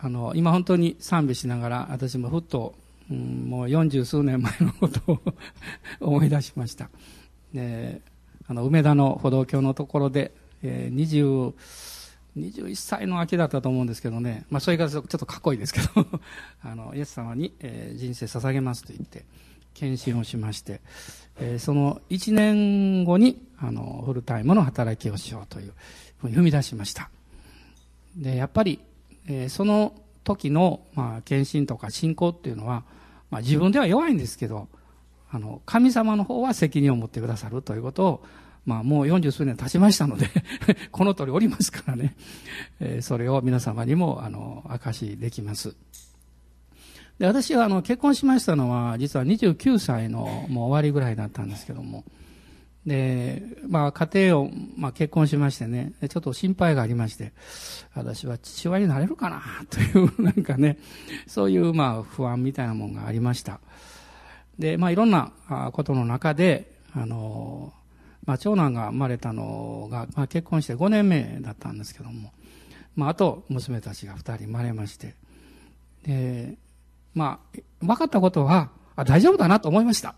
[0.00, 2.74] あの、今本当に賛美しながら、私もふっと、
[3.10, 5.20] うん、もう四十数年前のことを
[6.00, 6.88] 思い出しました。
[7.52, 8.00] で、
[8.46, 10.32] あの、梅田の歩道橋のところで、
[10.62, 11.52] えー、20、
[12.36, 16.06] 21歳の秋だったと思うんですけどね、まあそういう方ちょっとかっこいいですけど
[16.62, 19.24] あの、イエス様に、えー、人生捧げますと言って、
[19.74, 20.80] 献身をしまして、
[21.40, 25.72] えー、その1年後に、あの、フルタイムの働きをしようという
[26.18, 27.10] ふうに踏み出しました。
[28.16, 28.80] で、やっぱり、
[29.28, 32.84] えー、その時の、まあ、献身とか信仰っていうのは、
[33.30, 34.68] まあ自分では弱いんですけど、
[35.30, 38.24] あの、神様の方は責任を持ってくださるということを、
[38.64, 40.28] まあもう40数年経ちましたので
[40.92, 42.16] この通りおりますからね、
[42.80, 45.76] えー、それを皆様にも、あの、明かしできます。
[47.18, 52.04] で、私はあの、結婚しましたのは、実は29歳のもう終わりぐらいだったんですけども、
[52.86, 57.32] で、まあ家庭を、まあ結婚しましてね、ちょっと心配がありまして、
[57.94, 60.78] 私は父親になれるかな、 という、なんかね、
[61.26, 63.60] そういうまあ不安みたいなものがありました。
[64.58, 65.32] で、まあいろんな
[65.72, 67.72] ことの中で、あの、
[68.24, 72.32] まあ長男が生まれたのが、まあ結婚して5年目だったんですけども、
[72.94, 75.14] まああと娘たちが2人生まれまして、
[76.04, 76.56] で、
[77.14, 78.70] まあ、分かったことは、
[79.00, 80.16] あ大丈夫だなと思いました。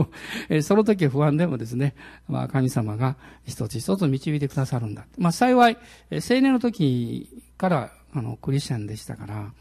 [0.62, 1.94] その時不安でもですね、
[2.28, 5.06] まあ神様が一つ一つ導いてくださるんだ。
[5.16, 5.78] まあ幸い、
[6.10, 9.52] 青年の時からあのクリスチャンでしたから、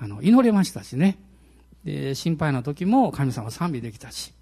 [0.00, 1.18] あの祈れましたしね。
[1.84, 4.34] で、心配な時も神様賛美できたし、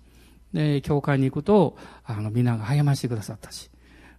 [0.54, 3.70] で、教会に行くと、あの、みんなが励ましてくださったし、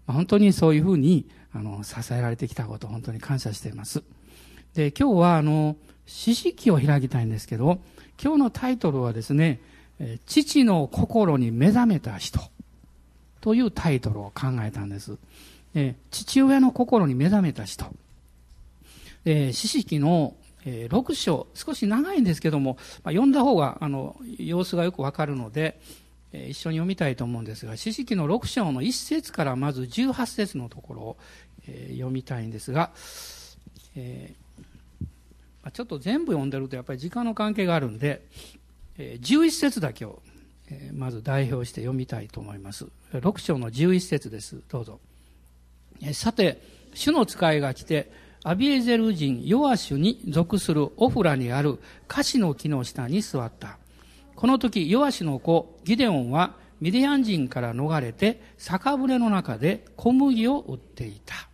[0.05, 4.03] まあ、本当にそういうふうに、あの、支えられてきたことを本当に感謝しています。
[4.75, 7.81] で、今日は、あの、四式を開きたいんですけど、
[8.21, 9.59] 今日のタイトルはですね、
[10.25, 12.39] 父の心に目覚めた人
[13.41, 15.17] というタイトルを考えたんです。
[16.11, 17.85] 父親の心に目覚めた人。
[19.25, 20.33] 四式の
[20.65, 25.79] えー、6章、少し長いんですけども、まあ、読んだ方が、あの、様子がよくわかるので、
[26.33, 31.17] えー、一緒に読みたいと思うんですが、四式の6章の1節からまず18節のところを、
[31.67, 32.91] えー、読みたいんですが、
[33.95, 34.48] えー、
[35.71, 38.25] ちょっと全部読んでるとやっぱり時間の関係があるんで、
[38.97, 40.21] え、11節だけを、
[40.69, 42.85] え、まず代表して読みたいと思います。
[43.13, 44.61] 6章の11節です。
[44.69, 44.99] どうぞ。
[46.03, 46.61] え、さて、
[46.93, 48.11] 主の使いが来て、
[48.43, 53.77] アビエゼル人ヨアシュに属するオフラにあるカシの木の下に座った。
[54.35, 61.48] この時、ヨアシの子、ギデオンはミディアン人から逃れて酒舟の中で小麦を売っていた。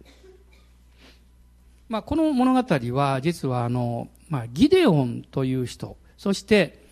[1.88, 6.84] まあ、この物語は実はあの、まあ、ギデオンという人、そして、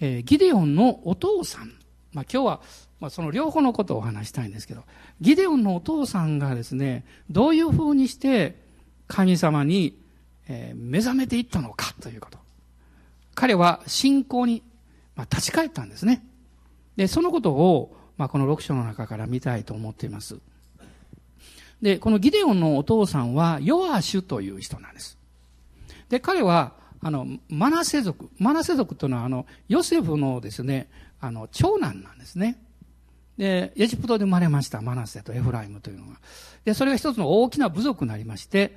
[0.00, 1.72] えー、ギデオンのお父さん。
[2.12, 2.60] まあ、今日は、
[2.98, 4.82] まあ、その両方のことをお話したいんですけど、
[5.20, 8.60] ギデオンのお父さんがですね、どういう風にして
[9.06, 9.96] 神様に
[10.74, 12.38] 目覚めていったのかということ。
[13.34, 14.62] 彼は信仰に
[15.30, 16.26] 立ち返ったんですね。
[16.96, 20.38] で、そのことを、まあ、この6章の中から見たいと思っています。
[21.82, 25.18] で、このギデオンのお父さんは、ヨアシュという人なんです。
[26.08, 28.28] で、彼は、あの、マナセ族。
[28.38, 30.88] マナセ族というのは、あの、ヨセフのですね、
[31.20, 32.62] あの、長男なんですね。
[33.38, 36.20] で、エジプトで生まれました、マナセとエフライムというのが。
[36.64, 38.76] で、それが一つの大きな部族になりまして、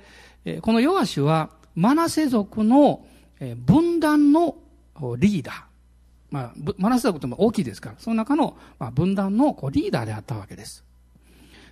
[0.62, 3.04] このヨアシュは、マナセ族の
[3.66, 4.56] 分断の
[5.18, 5.62] リーダー。
[6.30, 8.56] まあ、マナセ族って大きいですから、その中の
[8.94, 10.82] 分断のリーダーであったわけです。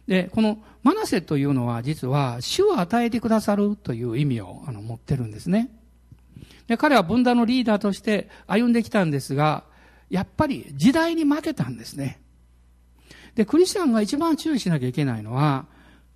[0.06, 5.70] で、このマナセというのは実は主を与えてくださるという意味をあの持ってるんですね。
[6.66, 9.64] で、彼は分断のリーダーとして歩んできたんですが、
[10.10, 12.20] やっぱり時代に負けたんですね。
[13.34, 15.66] で、クリスチャンが一番注意しなきゃいけないのは、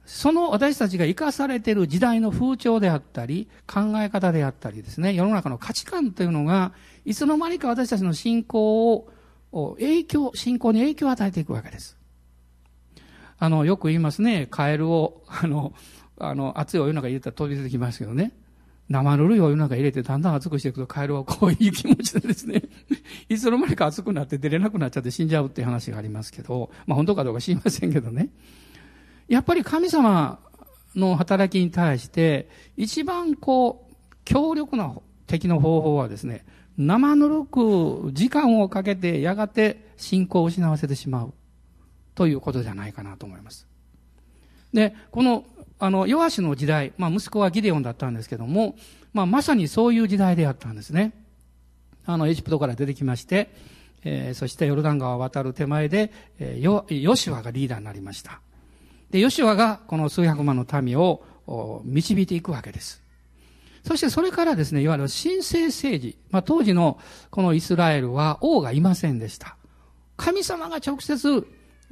[0.05, 6.73] その私たちが生かされている時代の風潮であったり、考え方であったりですね、世の中の価値観というのが、
[7.05, 9.11] いつの間にか私たちの信仰を、
[9.79, 11.97] 影響、信仰に影響を与えていくわけです。
[13.39, 15.73] あの、よく言いますね、カエルを、 あの、
[16.19, 18.33] あの、熱いお湯の中に入れたら飛び出てきますけどね。
[18.89, 22.63] 生ぬるいお湯の中に入れてだんだん熱くしていくとカエルはこういう気持ちでですね、
[23.29, 28.29] いつの間にか熱くなって出れなくなっちゃって死んじゃうっていう話がありますけど、まあ本当かどうか知りませんけどね。
[29.27, 30.39] やっぱり神様
[30.95, 33.95] の働きに対して、一番こう、
[34.25, 34.95] 強力な
[35.27, 36.45] 敵の方法はですね、
[36.79, 41.35] 生ぬるく時間をかけてやがて信仰を失わせてしまう
[42.17, 43.69] ということじゃないかなと思います。
[44.73, 45.45] で、この、
[45.79, 48.75] あの、ヨアシの時代、まあ息子はギデオンだったんですけども、
[49.13, 51.13] まあまさにそういう時代であったんですね。
[52.07, 53.51] あの、エジプトから出てきまして、
[54.03, 58.41] えー、そしてヨルダン川を渡る手前で、えー、ヨ、ヨシュアがリーダーになりました。
[59.11, 61.23] で、ヨシュアがこの数百万の民を
[61.85, 63.03] 導いていくわけです。
[63.87, 66.17] そしてそれからですね、いわゆる神聖政治。
[66.31, 66.99] まあ、当時の
[67.31, 69.57] このイスラエルは王がいませんでした。
[70.17, 71.47] 神様が直接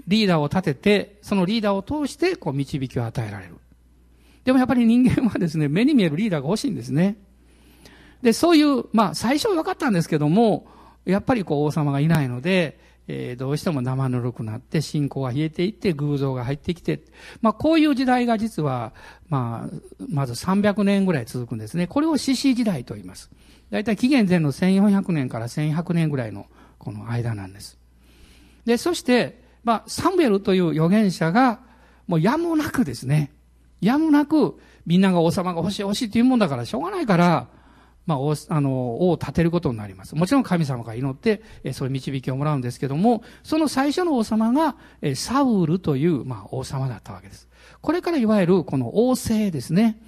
[0.06, 3.56] リーダーを立てて、そのリーダーを通してこう導きを与えられる。
[4.44, 7.16] でもやっぱり人間はですね、目に見えるリーダーが欲しいんですね。
[8.22, 10.66] で、そういう、まあ最初は分かったんですけども、
[11.04, 17.00] やっぱりこう王様がいないので、えー、どうしても生ぬるくなって信仰が冷えていって偶像が入ってきて、
[17.42, 18.94] まあこういう時代が実は、
[19.28, 21.86] まあ、まず300年ぐらい続くんですね。
[21.86, 23.30] これを獅子時代と言います。
[23.70, 26.46] だいたい紀元前の1400年から1100年ぐらいの
[26.78, 27.78] この間なんです。
[28.64, 31.60] で、そして、まあ、サムエルという預言者が、
[32.06, 33.32] もうやむなくですね、
[33.80, 37.48] やむなく、みんなが王様が欲しい欲しいっていうもんだからしょうがないから、
[38.06, 40.14] まあ、王、あの、王を立てることになります。
[40.14, 47.48] もちろん神様が祈って、えそういう導きをもらうんですけども、その最初の王様が、えサウルという、まあ、王様だったわけです。
[47.80, 49.98] これからいわゆるこの王政ですね。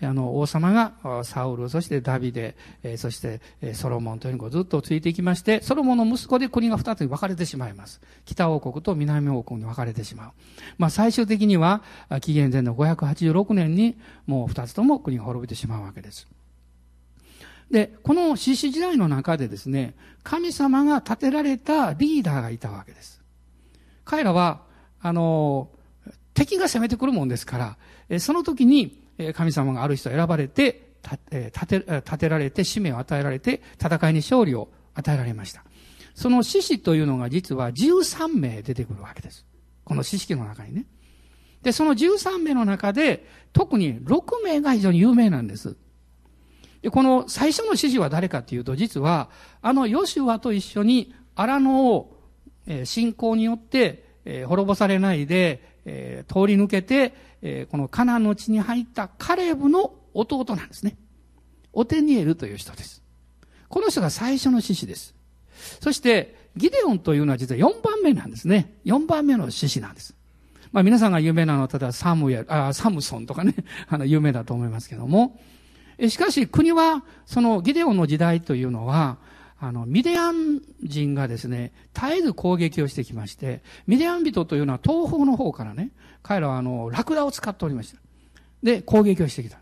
[0.00, 2.56] あの、王様がサウル、そしてダビデ、
[2.96, 3.40] そして
[3.74, 8.00] ソロモンというのをずっとついていきまして、ソロモンの息子で国が二つに分かれてしまいます。
[8.24, 10.30] 北王国と南王国に分かれてしまう。
[10.78, 11.82] まあ最終的には、
[12.20, 13.96] 紀元前の586年に
[14.26, 16.28] もう二つとも国が滅びてしまうわけです。
[17.70, 23.20] で、この獅子時代の中でですね、神様が立てられたリーダーがいたわけです。
[24.04, 24.62] 彼らは、
[25.00, 25.68] あの、
[26.34, 27.76] 敵が攻めてくるもんですか
[28.08, 29.02] ら、その時に
[29.34, 30.88] 神様がある人を選ばれて、
[31.30, 35.64] 立て、立てられて、使命を与えられて、戦いに勝利を与えられました。
[36.14, 39.46] その獅子というのが実は13名出てくるわけです。
[39.84, 40.86] この獅子の中にね。
[41.62, 45.76] で、その13名の中で、特に6名が非常に有名なんです。
[46.82, 49.30] で、この最初の獅子は誰かっていうと、実は、
[49.62, 52.16] あのヨシュアと一緒に荒野を、
[52.66, 60.96] え、信仰によって、え、滅ぼされないで、え、通り抜けて、えー、このカナの地に入ったカレブの弟なんですね。
[61.72, 63.02] オテニエルという人です。
[63.68, 65.14] この人が最初の獅子です。
[65.80, 68.74] そして、ギデオンというのは実は4番目なんですね。
[68.84, 70.14] 4番目の士師なんです。
[70.72, 73.54] まあ皆さんが有名なのは、ただサムエル、あ、サムソンとかね、
[73.88, 75.40] あの、有名だと思いますけども。
[76.08, 79.18] しかし国は、そのギデオンの時代というのは、
[79.60, 85.90] あの、ミディアン人がですね、絶えず攻撃をしてきまして、ミディアン人というのは東方の方からね、
[86.22, 87.98] 彼らはあの、ラクダを使っておりました。
[88.62, 89.58] で、攻撃をしてきた。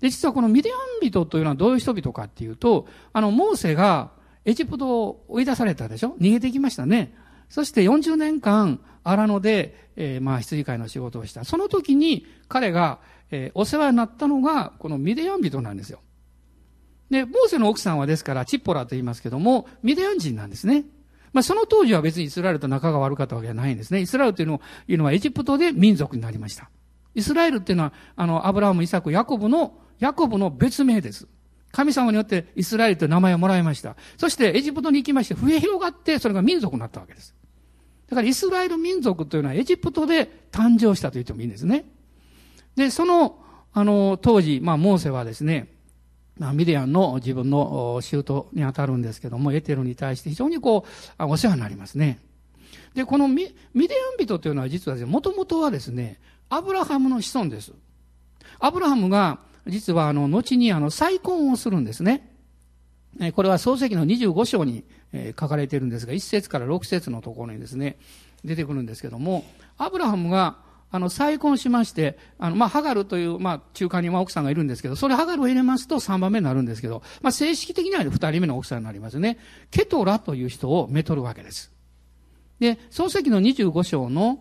[0.00, 4.12] で、実はこのミディアン人というのはどういう人々かっていうと、あの、モーセが
[4.44, 6.14] エジプトを追い出されたでしょ？
[6.20, 7.14] 逃げてきましたね。
[7.48, 11.44] そして40年間、荒野で、えー、まあ、羊飼いの仕事をした。
[11.44, 16.00] その時に彼が、えー、お世話になったのが、このミディアン人なんですよ。
[17.10, 20.84] で、モーセの奥さんはですから、チッポラと言いますけども、ミディアン人なんですね。
[21.32, 24.00] まあ、その当時は別にイスラエルと仲が悪かったわけじゃないんですね。
[24.00, 26.70] イスラエルというのはいうのはエジプトで民族になりました。
[27.14, 31.26] イスラエルっていうのは、あの、アブラハム、イサク、ヤコブの、ヤコブの別名です。
[31.72, 33.96] 神様によってイスラエルという名前をもらいました。
[34.16, 37.34] そしてエジプトに行きまして、増え広がって、それが民族になったわけです。
[38.08, 41.84] だからイスラエル民族というのはエジプトで誕生したと言ってもいいんですね。
[42.74, 43.38] で、その、
[43.72, 45.68] あの、当時、まあ、モーセはですね、
[46.54, 50.86] ミディアンの自分の舅に当たるんですけども、エテルに対して非常にこ
[51.18, 52.18] う、お世話になりますね。
[52.94, 57.72] で、このミディアン人というのは実はですね、もともとはですね、アブラハムの子孫です。
[58.58, 62.30] アブラハムが、実はあの、後にあの、再婚をするんですね。
[63.34, 64.84] これは創世記の25章に
[65.38, 67.98] 書かれているんですが、1節から6節のところにですね、
[68.44, 69.44] 出てくるんですけども、
[69.76, 70.58] アブラハムが
[70.92, 79.38] あの、再婚しまして、あの、まあ、ハガルという、まあ、中間に奥さんがいるんですけど、それハガルを入れますと3番目になるんですけど、まあ、正式的には2人目の奥さんになりますね。
[79.70, 81.72] ケトラという人をめとるわけです。
[82.58, 84.40] で、創世記の25章の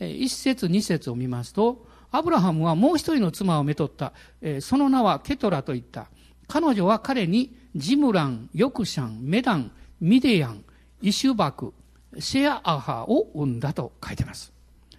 [0.00, 6.08] 1節2節を見ますと、アブラハムはもう一人の妻をめとった、えー、その名はケトラと言った。
[6.46, 10.64] 彼女は彼にジムラン、ヨクシャン、メダン、ミデヤン、
[11.02, 11.74] イシュバク、
[12.18, 14.57] シェアアハを生んだと書いてます。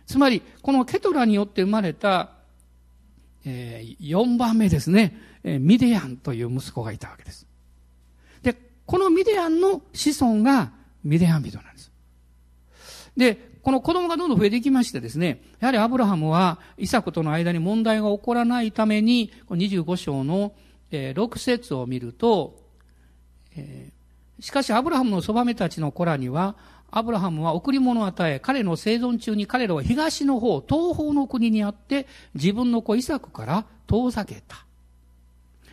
[0.10, 2.32] つまり、このケトラによって生まれた、
[3.46, 7.46] えー、4番目ですね、えー、ミデヤンという息子がいたわけです。
[8.42, 8.56] で、
[8.88, 10.72] このミデヤンの子孫が
[11.04, 11.92] ミデヤン人なんです。
[13.16, 20.54] で、この子供がどんどん増えていきましてですね、やはりアブラハムはイサクとの間に問題が起こらないために、この25章の
[20.90, 22.60] え6節を見ると、
[23.56, 26.56] えー、しかしアブラハムのそばめたちの子らには、
[26.92, 34.66] アブラハムは贈り物を与え、彼の生存中に彼らは東の方、東方の国にあって、自分の子イサクから遠ざけた。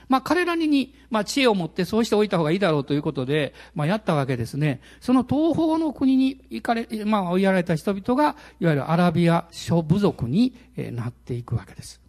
[0.09, 4.81] まあ彼らに、まあ知恵を持ってそうしておいた方がいいだろうということで、まあやったわけですね。
[5.01, 10.55] その東方の国に行かれ、まあ追いやられた人々が、いわゆるアラビア諸部族に
[10.93, 12.01] なっていくわけです。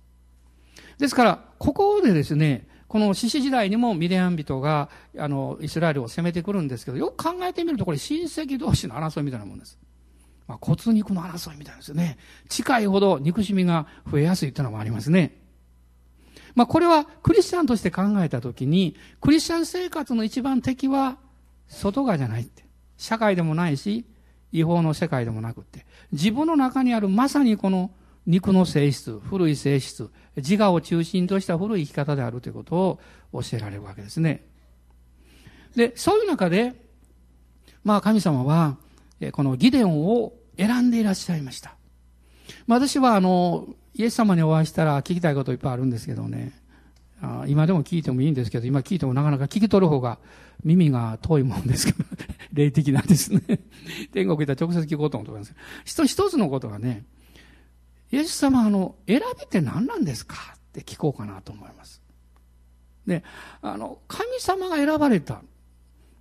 [0.99, 9.77] ですから、ここでですね、この獅子時代にもミディアン人が、あの、イスラエルを攻めてくるんですけど、よく考えてみるとこれ親戚同士の争いみたいなもんです。
[10.47, 12.17] まあ、骨肉の争いみたいですね。
[12.47, 15.41] 近いほど憎しみが増えやすいというのもありますね。
[16.55, 21.17] まあ、これはクリスチャンとして考えたときに、クリスチャン生活の一番敵は
[21.67, 22.65] 外側じゃないって。
[22.97, 24.05] 社会でもないし、
[24.51, 25.85] 違法の世界でもなくって。
[26.11, 27.91] 自分の中にあるまさにこの
[28.27, 32.99] 肉の性質、古い性質、自我を中心とした古い生き方であるということを
[33.33, 34.45] 教えられるわけですね。
[35.75, 36.75] で、そういう中で、
[37.83, 38.77] まあ神様は、
[39.31, 41.75] このギデオンを選んでいらっしゃいました。
[42.67, 46.51] まあ、私はあの、イエス様にお会いしたら聞きたいこといっぱいあるんですけどね、
[47.21, 50.19] あ今でも聞いてもいいんですけど、今聞いてもなかなか聞き取る方が
[50.63, 52.03] 耳が遠いもんですけど、
[52.53, 53.41] 霊的なんですね。
[54.11, 55.55] 天国行ったら直接聞こうと思ってます。
[55.85, 57.05] 一つ一つのことがね、
[58.11, 62.01] イエス様あの、選びって何なんですかって聞こうかなと思います。
[63.05, 63.23] で、
[63.61, 65.41] あの、神様が選ばれた。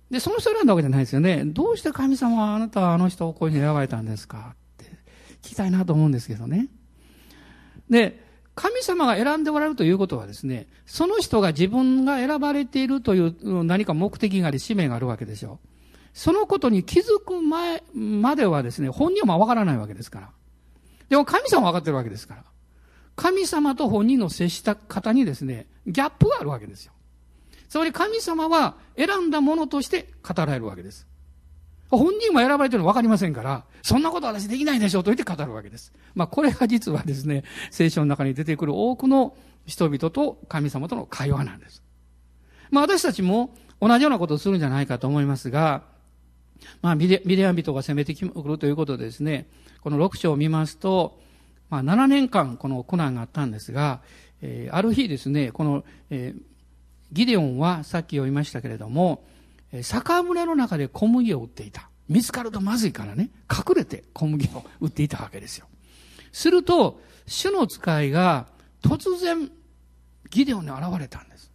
[0.09, 1.43] で、その人選んだわけじゃないですよね。
[1.45, 4.85] どうして神様はあなたはあの人をこういうふうに選ばれたんですかって
[5.41, 6.67] 聞きたいなと思うんですけどね。
[7.89, 8.25] で、
[8.55, 15.67] 神様が選んでおられるということはですね、その人が自分が選ばれているという何か目的があり、使命があるわけでしょう。
[16.13, 20.29] そのことに気づく前まではですね、本人はわからないわけですから。
[21.09, 22.43] でも神様は分かってるわけですから。
[23.15, 26.93] 神様と本人の接した方にですね、ギャップがあるわけですよ。
[27.67, 31.07] つまり神様は選んだものとして語られるわけです。
[31.89, 35.93] 本人は選ばれてるの分かりませんから、そんなこと私できないでしょうと言って語るわけです。
[36.15, 39.35] まあこれが実はですね、聖書の中に出てくる多くの
[39.65, 41.81] 人々と神様との会話なんです。
[42.69, 45.83] まあ私たちも同じようなことをするんじゃないかと思いますが、
[46.81, 49.49] まあミディアン人が攻めてくるということでですね、
[49.87, 51.17] この6章を見ますと、
[51.69, 54.01] まあ7年間この苦難があったんですが、
[54.41, 56.41] えー、ある日ですね、この、えー
[57.13, 59.23] ギデオンはさっき読みましたけれども、
[59.81, 61.89] 酒舟の中で小麦を売っていた。
[62.09, 65.67] 見つかるとまずいからね、隠れて小麦を売っていたわけですよ。
[66.33, 68.47] すると、主の使いが
[68.81, 69.49] 突然、
[70.29, 71.49] ギデオンに現れたんです。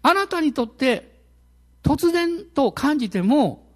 [0.00, 1.20] あなたにとって
[1.82, 3.66] 突然と感じても、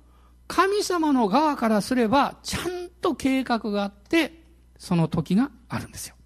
[0.47, 4.33] 神様の側からすれば、ちゃんと計画があって、
[4.79, 6.17] その時があるんですよ。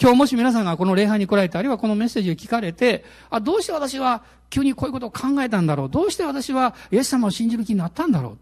[0.00, 5.90] 今日もし皆さんがこの礼拝に来られて、あるいはこのメッセージを聞かれて、あ、どうして私は急にこういうことを考えたんだろう？
[5.90, 8.38] どうして私はイエス様を信じる気になったんだろう？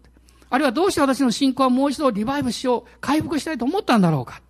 [0.49, 4.41] あるいはどうして私の信仰はもう一度リバイブしよう、回復したいと思ったんだろうか？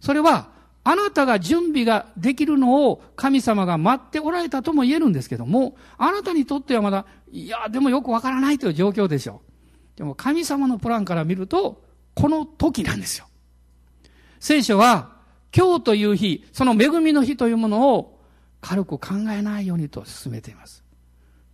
[0.00, 0.48] それは、
[0.82, 9.53] あなたが準備ができるのを神様が待っておられたとも言えるんですけども、あなたにとってはまだ、いや、でもよくわからないという状況でしょう。
[9.96, 11.82] でも神様のプランから見ると、
[12.14, 13.26] この時なんですよ。
[14.40, 15.14] 聖書は、
[15.56, 18.20] 今日という日、その恵みの日というものを
[18.60, 20.82] 軽く考えないようにと進めています。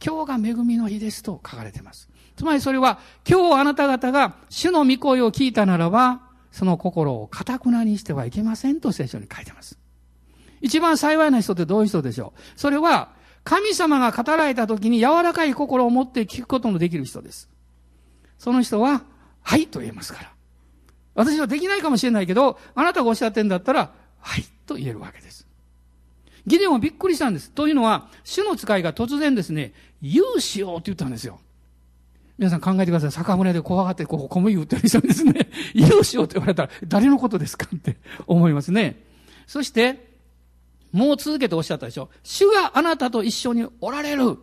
[0.04, 2.08] 今日が恵みの日ですと書かれています。
[2.36, 9.78] つまりそれは、今日あなた方が主の御声を聞いたならば、その心を堅くなにしてはいけませんと聖書に書いてます。
[10.62, 12.40] 一番幸いな人ってどういう人でしょう？
[12.58, 13.10] それは、
[13.44, 17.48] 神様が語られた時に柔らかい心を持って聞くことのできる人です。
[18.40, 19.02] その人は、
[19.42, 20.32] はいと言えますから。
[21.14, 25.46] 私はできないかもしれないけど、あなたがおっしゃってんだったら、はいと言えるわけです。
[26.46, 27.50] ギデオンはびっくりしたんです。
[27.50, 31.38] というのは、主の使いが突然ですね、言うしようって言ったんですよ。
[32.38, 33.12] 皆さん考えてください。
[33.12, 39.04] 酒舟で怖がってこう小麦売ってる人にですね、 言うしよって言われたら、誰のことですかって 思いますね。
[39.46, 40.08] そして、
[40.92, 42.08] もう続けておっしゃったでしょ。
[42.22, 44.38] 主があなたと一緒におられる。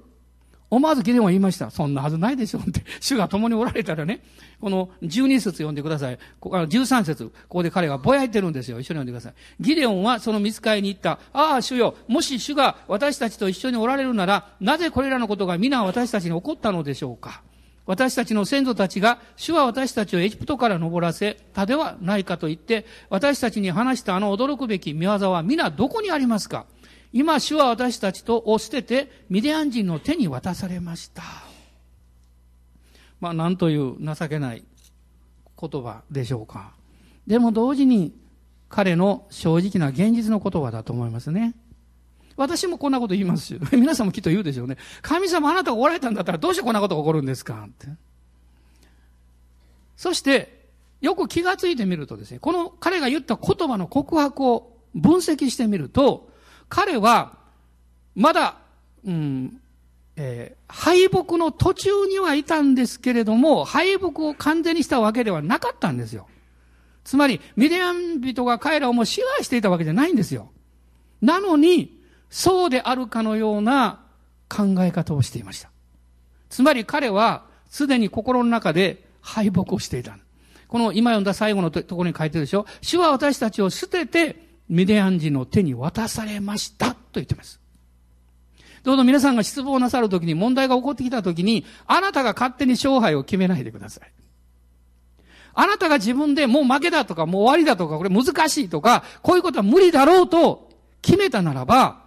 [0.70, 1.72] 思わずギデオンは言いました。
[1.72, 2.84] そんなはずないでしょうって。
[3.00, 4.22] 主が共におられたらね、
[4.60, 6.20] この12節読んでください。
[6.40, 8.80] ここ13節ここで彼がぼやいてるんですよ。
[8.80, 9.34] 一緒に読んでください。
[9.62, 11.20] ギデオンはその見つかりに行った。
[11.32, 17.42] ああ、主よ、もし主が私たちと一緒におられるなら、なぜこれらのことが皆私たちに起こったのでしょうか
[17.86, 26.66] 私たちの先祖たちが、主は私たちをエジプトから登らせたではないかと言って、私たちに話したあの驚くべき見業は皆どこにありますか？
[27.14, 31.24] 今、主は私たちとを捨てて、ミディアン人の手に渡されました。
[33.20, 34.64] まあ、なんという情けない
[35.60, 36.74] 言葉でしょうか。
[37.26, 38.14] でも同時に、
[38.70, 41.56] 彼の正直な現実の言葉だと思いますね。
[42.36, 44.78] 私もこんなこと言いますし、 皆さんもきっと言うでしょうね。
[45.02, 47.66] 神様あなたがおられたんだったらどうしてこんなことが起こるんですか？
[47.68, 47.88] って。
[49.96, 50.68] そして、
[51.02, 56.27] よく気がついてみるとですね、この彼が言った言葉の告白を分析してみると、
[56.70, 57.38] 彼は、
[58.16, 58.58] まだ、
[59.06, 59.62] うん、
[60.16, 66.28] えー、敗北の途中にはいたんですけれども、敗北を完全にしたわけではなかったんですよ。
[67.04, 70.50] つまり、ミディアン人が彼らをもう支配していたわけじゃないんですよ。
[71.22, 74.02] なのに、そうであるかのような
[74.50, 75.70] 考え方をしていました。
[76.50, 80.18] つまり彼はすでに心の中で敗北をしていた。
[80.68, 87.60] この今読んだ最後のところに書いてるでしょ主は私たちを捨ててミディアン人の手に渡されましたと言ってます。
[88.84, 94.12] どうぞ皆さんが失望なさるときに問題が起こってきたときに、あなたが勝手に勝敗を決めないでください。
[95.54, 100.70] あなたが自分でもう負けだとか、もう終わりだとか、これ難しいとか、こういうことは無理だろうと
[101.02, 102.04] 決めたならば、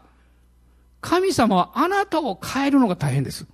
[1.01, 3.47] 神様はあなたを変えるのが大変です。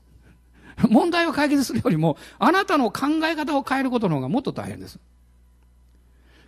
[0.90, 4.98] 問題を解決するよりも、あなたの考え方を変えることの方がもっと大変です。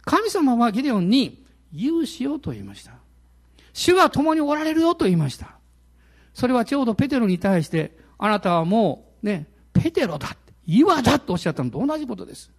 [0.02, 2.92] 神様はギデオンに、勇士よと言いました。
[3.72, 5.56] 主が共におられるよと言いました。
[6.34, 12.50] それはちょうどペテロに対して、あなたはもうね、ペテロだ、岩だとおっしゃったのと同じことです。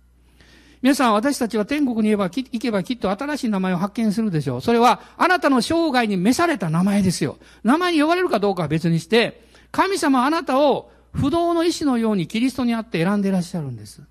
[0.81, 4.61] 皆さん、私たちは天国に行けば、行けばきっと新しい名前を発見するでしょう。
[4.61, 7.37] それは、あなたの生涯に召された名前ですよ。
[7.63, 14.01] 名前に呼ばれるかどうかは別にして、神様あなたを不動の意志のようにキリストにあって選んでいらっしゃるんです。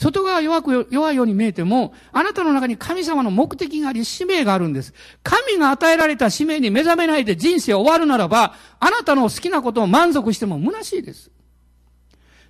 [0.00, 4.94] 外側弱く、弱いように見えても、あなたの中に神様の目的があり、使命があるんです。
[5.22, 11.30] 神が与えられた使命に目覚めないで人生終わるならば、あなたの好きなことを満足しても虚しいです。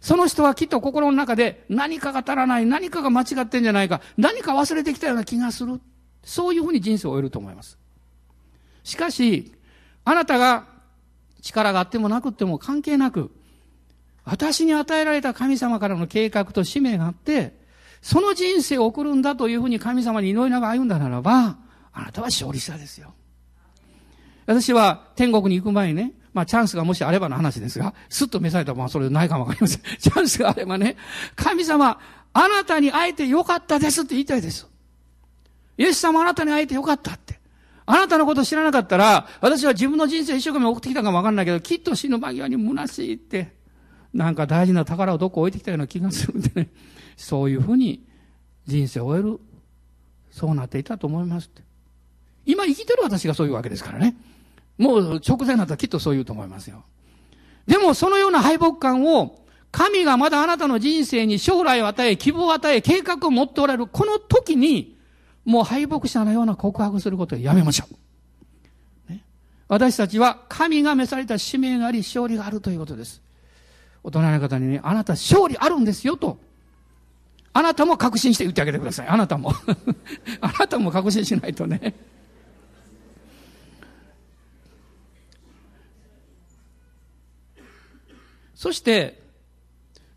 [0.00, 5.80] その人はきっと心の中で何かが足らない、何かが間違ってんじゃないか、何か忘れてきたような気がする。
[6.22, 7.78] そういうふうに人生を終えると思います。
[8.84, 9.52] しかし、
[10.04, 10.66] あなたが
[11.42, 13.32] 力があってもなくっても関係なく、
[14.30, 17.52] 私に与えられた神様からの計画と使命があって、
[18.00, 21.58] その人生を送るんだというふうに神様に祈りながら歩んだならば、
[21.92, 23.12] あなたは勝利者ですよ。
[24.46, 29.82] 私は天国に行く前にね、まあチャンスがもしあればの話ですが、すっと召されたらまあそれでないかもわかりません。
[29.98, 30.96] チャンスがあればね、
[31.34, 31.98] 神様、
[32.32, 34.68] あなたに会えてよかったですって言いたいです。
[35.76, 37.40] イエス様あなたに会えてよかったって。
[37.84, 43.58] あなたのこと知らなかったら、私は自分の人生一生懸命送ってきたかもわかんないけど、きっと死ぬ間際に虚しいって、
[44.12, 46.68] なんか大事な宝をどこ置いてきたような気がするんでね、
[47.16, 48.04] そういうふうに
[48.66, 49.40] 人生を終える。
[50.30, 51.62] そうなっていたと思いますって。
[52.46, 54.16] 今生きてる私がそういうわけですからね。
[54.78, 56.84] もう直前になったらきっとそう言うと思いますよ。
[57.66, 59.40] でもそのような敗北感を
[59.72, 64.96] 神がまだあなたの人生に将来を与え、希望を与え、計画を持っておられる、この時に、
[65.44, 67.86] もう敗北者のような告白することをやめましょ
[69.08, 69.12] う。
[69.12, 69.24] ね、
[69.68, 73.22] 私たちは神が召された使命があり、勝利があるということです。
[74.02, 76.38] 大人の方にね、あなた勝利あるんですよと。
[77.52, 79.08] あなたも確信して言ってあげてください。
[79.08, 79.52] あなたも。
[80.40, 81.94] あなたも確信しないとね。
[88.54, 89.20] そして、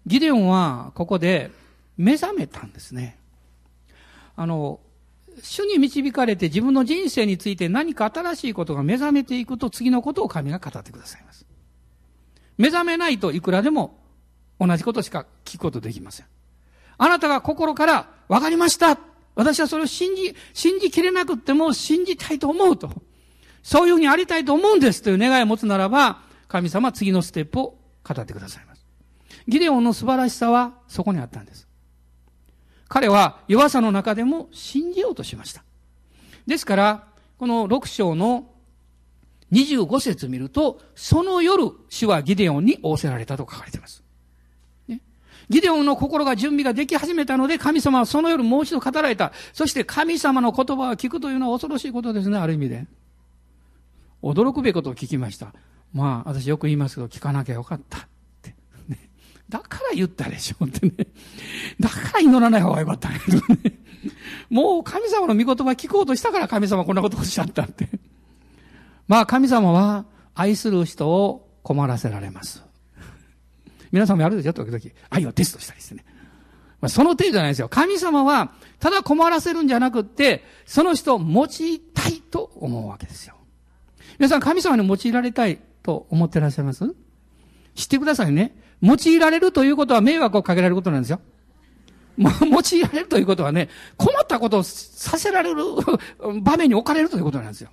[0.06, 1.50] ギデオンはここで
[1.98, 3.18] 目覚めたんですね。
[4.36, 4.80] あの、
[5.42, 11.46] 主に導かれて自分の人生について何か新しいことが目覚めていくと次のことを神が語ってくださいます。
[12.58, 14.00] 目覚めないといくらでも
[14.60, 16.26] 同じことしか聞くことできません。
[16.98, 18.98] あなたが心から分かりました
[19.36, 22.92] 私はそれを信じ、信じきれなくっても信じたいと思うと。
[23.64, 28.86] そういうふうにありたいと思うんですという願いを持つならば、神様は次のステップを語ってくださいます。
[29.48, 31.68] ギデオンの素晴らしさはそこにあったんです。
[32.88, 35.64] 彼は弱さの中でも信じようとしました。
[36.46, 37.08] ですから、
[37.40, 38.53] この6章の
[39.54, 44.04] 25節見ると、その夜、主はギデオンに仰せられたと書かれています。
[44.88, 45.02] ね、
[45.48, 49.32] ギデオンの心が準備ができ始めたので、神様はその夜もう一度語られた。
[49.54, 52.88] そして神様の言葉を聞くというのは恐ろしいことですね、ある意味で。
[54.24, 55.54] 驚くべきことを聞きました。
[55.94, 58.02] まあ、私よく言いますけど、聞かなきゃよかったっ
[58.42, 58.56] て。
[59.50, 60.94] だから言ったでしょってね。
[61.80, 63.80] だから祈らない方がよかったけどね。
[64.50, 67.88] もう神様の御言葉聞こうとしたから神様こんなことをおっしゃったって。
[69.08, 72.64] まあ神様は愛する人を困らせられます。
[73.92, 74.54] 皆さんもやるでしょ？
[74.54, 74.82] 時々。
[75.10, 76.04] 愛をテストしたりしてね。
[76.82, 77.70] まあ、その程度じゃないですよ。
[77.70, 83.36] 神様は、ただ困らせるんじゃなくって、その人を用いたいと思うわけですよ。
[84.20, 86.84] 皆さん神様に用いられたいと思ってらっしゃいます？
[87.76, 88.56] 知ってくださいね。
[88.82, 91.22] 用いられるということは迷惑をかけられることなんですよ。
[92.18, 95.62] 用いられるということはね、困ったことをさせられる
[96.42, 97.70] 場面に置かれるということなんですよ。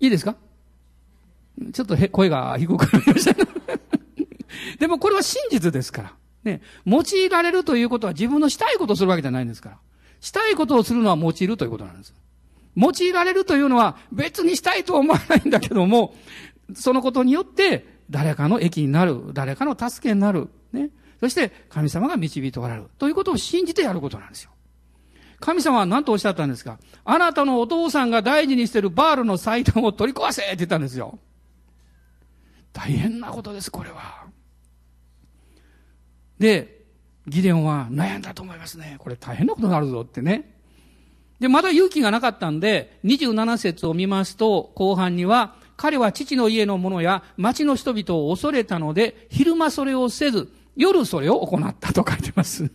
[0.00, 0.36] いいですか？
[1.72, 3.34] ちょっと声が低くなりました。
[4.78, 6.14] でもこれは真実ですから。
[6.44, 9.78] ね、用いられるということは自分のしたいことをするわけじゃないんですから。
[10.20, 12.14] したいことをするのは用いるということなんです。
[12.76, 16.14] 用いられるというのは別にしたいとは思わないんだけども、
[16.74, 20.48] そのことによって誰かの益になる、誰かの助けになる。
[20.72, 20.90] ね。
[21.20, 22.88] そして神様が導いておられる。
[22.98, 24.50] ということを信じてやることなんですよ。
[25.40, 26.78] 神様は何とおっしゃったんですか？
[27.04, 31.18] あなたのお父さんが大事にしているバールの祭壇を取り壊せって言ったんですよ。
[32.72, 34.26] 大変なことです、これは。
[36.38, 36.84] で、
[37.26, 38.96] ギデオンは悩んだと思いますね。
[38.98, 40.56] これ大変なことになるぞってね。
[41.40, 52.70] で、まだ勇気がなかったんで、27節を見ますと、後半には、彼は父の家の者や町の人々を恐れたので、昼間それをせず、夜それを行ったと書いてます。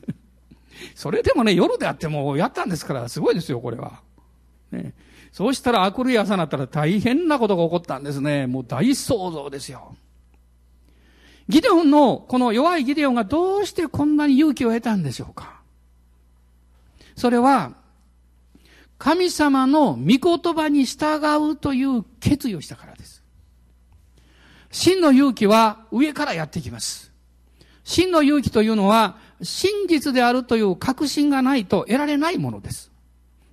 [0.96, 4.02] それでもね、夜であってもやったんですから、すごいですよ、これは。
[4.72, 4.94] ね、
[5.32, 8.48] そうしたら、あくるい朝になったら大変なことが起こったんですね。
[8.48, 9.96] もう大騒動ですよ。
[11.50, 15.62] ギデオンの、この弱いギデオンがどうしてこんなに勇気を得たんでしょうか
[17.16, 17.74] それは、
[18.98, 21.20] 神様の御言葉に従
[21.52, 23.24] うという決意をしたからです。
[24.72, 27.12] 真の勇気は上からやってきます。
[27.84, 32.92] 真の勇気というのは、真実であるという確信がないと得られないものです。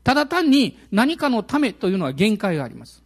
[0.02, 3.02] ただ単に何かのためというのは限界があります。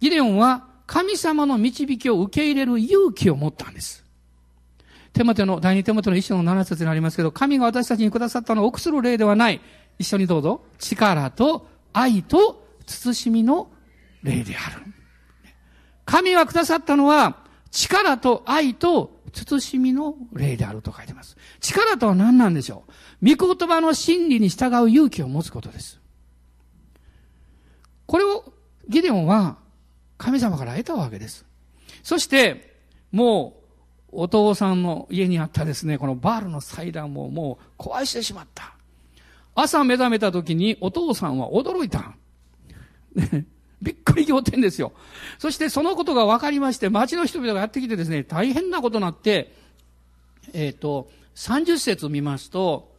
[0.00, 4.04] ギデオンは神様の導きを受け入れる勇気を持ったんです。
[5.12, 9.60] 手元の、第二手元の一章の七節にありますけど、神が私たちにくださったのは臆する例ではない。
[9.98, 10.62] 一緒にどうぞ。
[10.78, 13.70] 力と愛と慎みの
[14.22, 14.82] 例である。
[16.04, 17.36] 神がくださったのは、
[17.70, 21.36] 力と愛と慎みの例であると書いてます。
[21.60, 22.84] 力とは何なんでしょ
[23.22, 23.36] う？
[23.36, 26.00] 御言葉の真理に従う勇気を持つことです。
[28.06, 28.52] これを
[28.88, 29.58] ギデオンは
[30.18, 31.46] 神様から得たわけです。
[32.02, 32.76] そして、
[33.12, 33.60] もう、
[34.12, 38.74] お父さんの家にあったですね、このバールの祭壇ももう壊してしまった。
[39.54, 42.16] 朝目覚めた時にお父さんは驚いた。
[43.82, 44.92] びっくり仰天ですよ。
[45.38, 49.54] そしてそのことが分かりまして、町の人々がやってきてですね、大変なことになって、
[50.52, 52.90] えっ、ー、と、30節見ますと、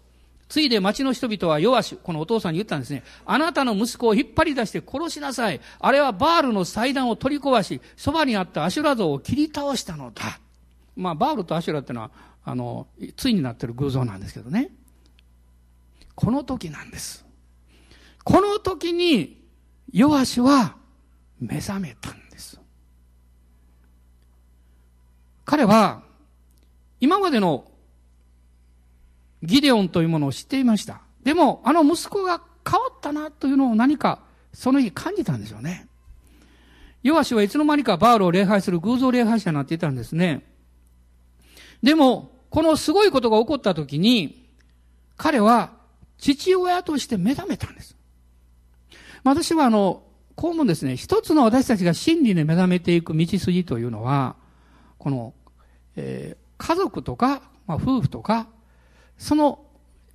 [0.49, 3.03] ついで町の人々は弱し、このお父さんに言ったんですね。
[3.25, 5.61] あなたの息子を引っ張り出して殺しなさい。
[5.79, 10.39] あれはバールの祭壇を取り壊し、そばにあったアシュラ像を切り倒したのだ。
[10.97, 12.11] まあ、バールとアシュラってのは、
[12.43, 14.71] あの、ついになってる偶像なんですけどね。
[16.15, 17.25] この時なんです。
[18.23, 19.40] この時に
[19.93, 20.75] ヨアシは
[21.39, 22.59] 目覚めたんです。
[25.45, 26.03] 彼は
[26.99, 27.65] 今までの
[29.43, 31.01] ギデオンというものを知っていました。
[31.23, 34.19] でも、あの息子が変わったなというのを何か
[34.53, 35.87] その日感じたんでしょうね。
[37.03, 40.45] ヨアシはいつの間にかバールを礼拝する偶像礼拝者になっていたんですね。
[41.81, 44.47] でも、このすごいことが起こった時に、
[45.17, 45.71] 彼は
[46.17, 47.95] 父親として目覚めたんです。
[49.23, 50.03] 私はあの、
[50.35, 54.35] こうもですね、一つの私たちが真理に目覚めていく道筋というのは、
[54.97, 55.33] この、
[55.95, 58.47] えー、家族とか、まあ、夫婦とか、
[59.17, 59.59] その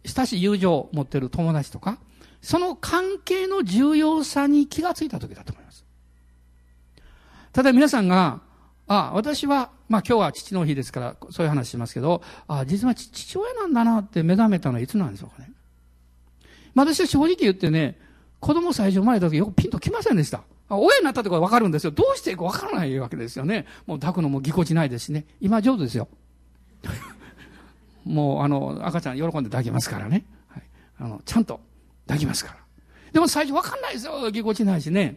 [0.05, 1.99] 親しい友情を持っている友達とか、
[2.41, 5.85] その関係の重要さに気がついた時だと思います。
[7.53, 8.41] ただ皆さんが、
[8.87, 15.53] あ、私は、まあ今日は父の日ですから、そういう話しますけど、あ、実は父親なんだなって目覚めたのはいつなんでしょうかね。
[16.75, 17.99] まあ私は正直言ってね、
[18.41, 20.43] 子供最初生まれた時よくピンと来ませんでした。
[20.69, 21.91] 親になったとかわかるんですよ。
[21.91, 23.67] どうしていいかわからないわけですよね。
[23.87, 25.25] もう抱くのもぎこちないですしね。
[25.41, 26.09] 今上手ですよ。
[28.05, 30.25] もうあの、赤ちゃん喜んで抱きますからね。
[30.49, 30.63] はい、
[30.99, 31.61] あの、ちゃんと
[32.07, 32.59] 抱きますから。
[33.13, 34.31] でも最初わかんないですよ。
[34.31, 35.17] ぎこちないしね。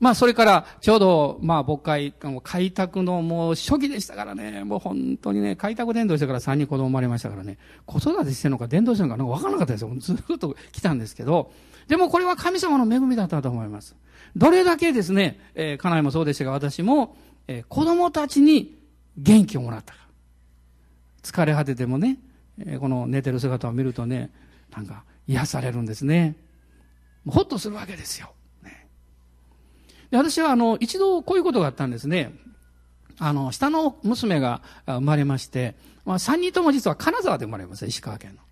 [0.00, 9.90] まあ、それから、ちょうど、まあ、牧会、開拓のもう初期でしたからね、もう本当にね、開拓伝道してから3人子供生まれましたからね、子育てしてるのか伝道してるのかなんか分からなかったですよ。
[9.98, 11.50] ずっと来たんですけど、
[11.88, 13.96] でもこれは神様の恵みだったと思います。
[14.36, 17.16] どれだけですね、えー、家内もそうでしたが、私も、
[17.48, 18.78] えー、子供たちに
[19.16, 20.00] 元気をもらったか。
[21.22, 22.18] 疲れ果ててもね、
[22.60, 24.30] えー、この寝てる姿を見るとね、
[24.76, 26.36] なんか癒されるんですね。
[27.26, 28.30] ほっとするわけですよ。
[30.10, 32.32] で私はあの、一度こういうことがあったんですね。
[33.18, 38.42] あの、下の娘が生まれまして、まあ、三人とも実は金沢で生まれます石川県の。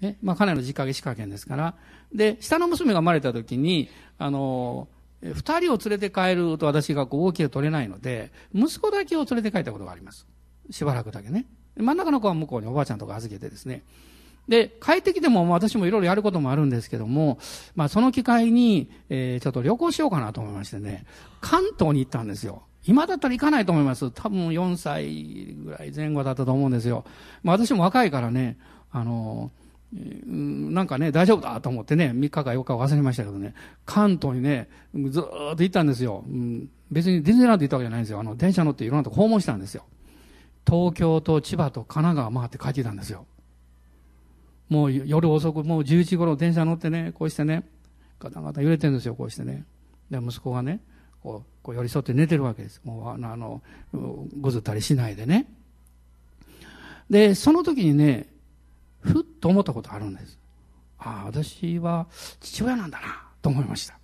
[0.00, 0.18] ね。
[0.22, 1.74] まあ、家内の実家が石川県ですから。
[2.12, 4.88] で、下の娘が生まれた時に、あの、
[5.22, 10.26] 二人を連れて帰ると私がこう大きいを取れないので、息子だけを連れて帰ったことがあります。
[10.70, 11.46] しばらくだけね。
[11.76, 13.82] 真ん中の子は向こうにおばあちゃんとか預けてですね。
[14.48, 17.38] で、帰ってきても、私もいろいろやることもあるんですけども、
[17.76, 21.04] まあ、その機会に、えー、ちょっと旅行しようかなと思いましてね、
[21.40, 22.62] 関東に行ったんですよ。
[22.86, 24.10] 今だったら行かないと思います。
[24.10, 27.04] 多分4歳ぐらい前後だったと思うんですよ。
[27.42, 28.56] まあ、私も若いからね、
[28.90, 29.50] あの、
[29.92, 34.68] なんかね、大丈夫だと思ってね、3日か4日忘れましたけどね、関東にね、
[35.10, 36.24] ずっと行ったんですよ。
[36.26, 38.20] うん、別にディズニーランド行ったわけじゃないんですよ。
[38.20, 39.84] あの、電車乗っていろんなとこ訪問したんですよ。
[40.66, 43.26] 東京と千葉と神奈川回って帰ってきたんですよ。
[44.68, 47.64] もう夜遅く、もう11時頃電車乗ってね、こうしてね、
[48.20, 49.64] ガタガタ揺れてるんですよ、こうしてね。
[50.10, 50.80] で、息子がね、
[51.22, 52.80] こう、こう寄り添って寝てるわけです。
[52.84, 55.46] もう、あの、ぐずったりしないでね。
[57.10, 58.28] で、その時にね、
[59.00, 60.38] ふっと思ったことあるんです。
[60.98, 62.06] ああ、私は
[62.40, 63.98] 父親なんだな、と思いました。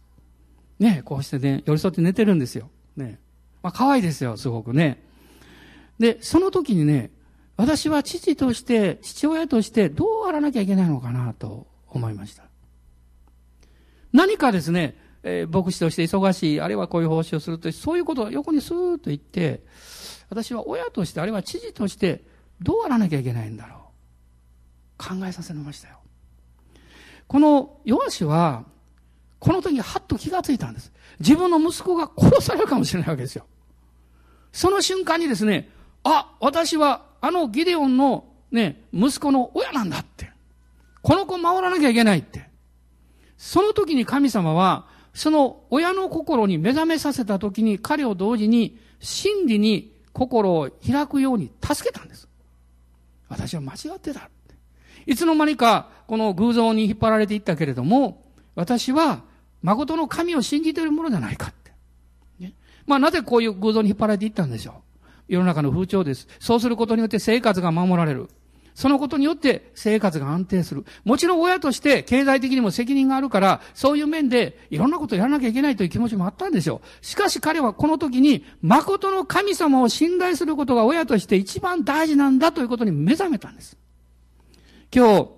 [0.78, 2.70] ね、こうしてね、寄り添って寝てるんですよ。
[2.96, 3.18] ね。
[3.62, 5.02] まあ、可愛いですよ、すごくね。
[5.98, 7.10] で、その時にね、
[7.56, 12.44] 私は父として、父親としてどうあらなきゃいけないのかなと思いました。
[14.12, 19.62] 何かですね、えー、牧師として忙しい、あるいはこういう奉仕をすると、そういうことを横にスーッと言って、
[20.28, 22.24] 私は親として、あるいは知事として、
[22.60, 23.84] どうあらなきゃいけないんだろう。
[24.98, 25.98] 考えさせましたよ。
[27.26, 28.64] この弱しは、
[29.38, 30.92] この時はっと気がついたんです。
[31.20, 33.46] 自分の息子が殺されるかもしれないわけですよ。
[34.52, 35.68] その瞬間にですね、
[36.02, 40.30] あ、私はあのギデオンのね、息子の親なんだって。
[41.00, 42.50] この子守らなきゃいけないって。
[43.38, 52.28] その時に神様は、その親の心に目覚めさせた時に彼を同時に真理に心を開くように助けたんです。
[53.30, 54.28] 私は間違ってた。
[55.06, 58.22] いつの間にかこの偶像に引っ張られていったけれども、
[58.54, 59.22] 私は
[59.62, 61.72] 誠の神を信じているものじゃないかって。
[62.38, 62.52] ね、
[62.86, 64.74] まあなぜこういう偶像に引っ張られていったんでしょう。
[65.28, 66.28] 世の中の風潮です。
[66.38, 68.28] そうすることによって生活が守られる。
[68.74, 70.84] そのことによって生活が安定する。
[71.04, 77.06] もちろん親として経済的にも責任があるから、そういう面でいろんなことをやらなきゃいけないという気持ちもあったんでしょう。
[77.06, 83.78] しかし彼はこの時に、誠の神様を信頼することが親として一番大事なんだということに目覚めたんです。
[84.92, 85.28] 今日、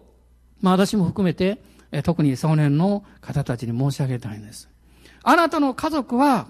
[0.63, 1.63] まあ私も含めて、
[2.05, 4.71] 特に少年の方たちに申し上げたいんです。
[5.23, 6.49] あなたの家族は、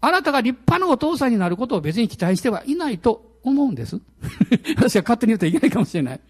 [0.00, 4.00] あなたが立派なお父さんになることを別に期待してはいないと思うんです。
[4.76, 6.20] 私は勝手に言うといけないかもしれない。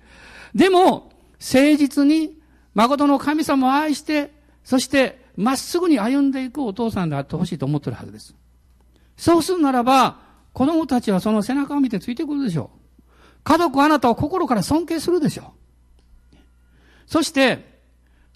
[0.55, 2.37] でも、誠実に、
[2.75, 4.33] 誠の神様を愛して、
[4.65, 8.35] そして、まっすぐに歩んでいくお父さんであってほしいと思ってるはずです。
[9.17, 10.19] そうするならば、
[10.53, 13.03] 子供たちはその背中を見てついてくるでしょう。
[13.45, 15.53] 家族あなたを心から尊敬するでしょ
[16.33, 16.37] う。
[17.07, 17.77] そして、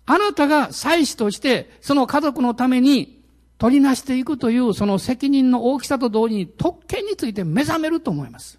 [0.07, 3.20] あなたが祭司として、その家族のために
[3.61, 8.59] 取りなしていくというその責任の大きさと同時に特権について目覚めると思います。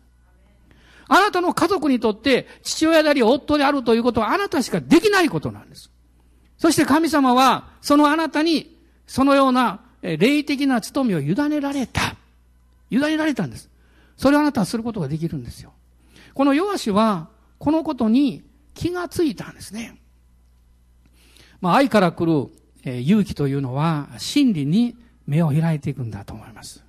[1.08, 5.90] あなたの家族にとって父親であり夫であるということはあなたしかできないことなんです。
[6.56, 12.16] そして神様はそのあなたにそのような霊的な務めを委ねられた。
[12.92, 13.72] 委ねられたんです。
[14.18, 15.74] それをあなたはすることができるんですよ。
[16.36, 18.44] この弱しはこのことに
[18.76, 20.00] 気がついたんですね。
[21.60, 22.52] まあ愛から来る
[22.84, 24.96] え勇気というのは真理に
[25.28, 26.84] 目を開いていくんだと思います。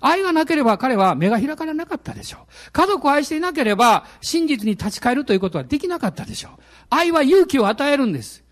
[0.00, 2.72] 愛がなければ彼は目が開かれなかったでしょう。
[2.72, 6.52] 家族を愛していなければ真実に立ち返るということはできなかったでしょう。
[6.90, 8.44] 愛は勇気を与えるんです。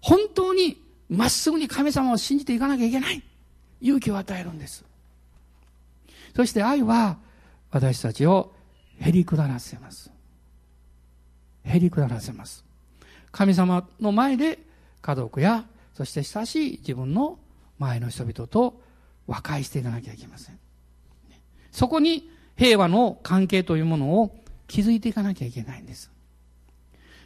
[0.00, 3.22] 本当にまっすぐに神様を信じていかなきゃいけない。
[3.80, 4.84] 勇気を与えるんです。
[6.34, 7.18] そして愛は
[7.70, 8.52] 私たちを
[9.00, 10.10] 減り下らせます。
[11.64, 12.64] 減り下らせます。
[13.32, 14.58] 神様の前で
[15.00, 15.64] 家族や
[15.96, 17.38] そして親しい自分の
[17.78, 18.82] 前の人々と
[19.26, 20.58] 和解していかなきゃいけません。
[21.72, 24.36] そこに平和の関係というものを
[24.68, 26.10] 築いていかなきゃいけないんです。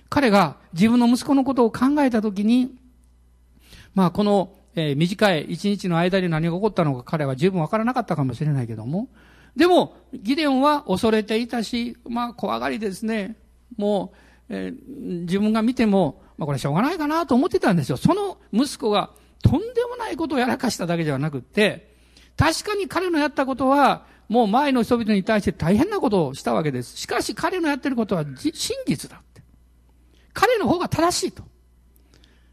[0.08, 2.76] 彼が自分の息子のことを考えたときに、
[3.96, 9.08] まあこの、えー、短い一日の間に何が起こったのか彼は十分わからなかったかもしれないけども、
[9.56, 13.36] でも、ギデオンは恐れていたし、まあ怖がりですね。
[13.76, 14.12] も
[14.48, 17.98] う、えー、自分が見ても、まあこれしょうがないかなと思ってたんですよ。
[17.98, 19.10] その息子が
[19.42, 21.94] とんでもないことをやらかしただけではなくって、
[22.34, 26.96] 確かに彼のやったことは、もう前の人々に対して大変なことをしたわけです。
[26.96, 28.52] しかし彼のやってることは真
[28.86, 29.42] 実だって。
[30.32, 31.42] 彼の方が正しいと。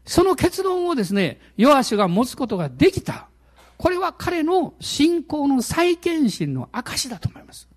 [0.04, 3.28] その結論をですね、ヨアシュが持つことができた。
[3.78, 7.68] これは彼の信仰の再献身の証だと思います。